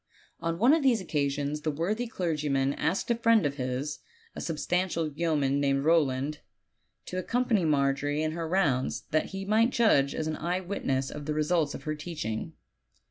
On 0.39 0.57
one 0.57 0.73
of 0.73 0.81
these 0.81 0.99
occasions 0.99 1.61
the 1.61 1.69
worthy 1.69 2.07
clergyman 2.07 2.73
asked 2.73 3.11
a 3.11 3.15
friend 3.15 3.45
of 3.45 3.57
his, 3.57 3.99
a 4.35 4.41
substantial 4.41 5.07
yeoman 5.13 5.59
named 5.59 5.85
Eowland, 5.85 6.39
to 7.05 7.19
accompany 7.19 7.65
Margery 7.65 8.23
in 8.23 8.31
her 8.31 8.47
rounds, 8.47 9.03
that 9.11 9.25
he 9.27 9.45
might 9.45 9.69
judge 9.69 10.15
as 10.15 10.25
an 10.25 10.37
eye 10.37 10.59
witness 10.61 11.11
of 11.11 11.27
the 11.27 11.35
results 11.35 11.75
of 11.75 11.83
her 11.83 11.93
teaching. 11.93 12.53